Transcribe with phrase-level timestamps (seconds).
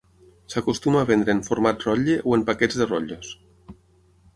[0.53, 3.35] S'acostuma a vendre en format rotlle o en paquets de rotllos.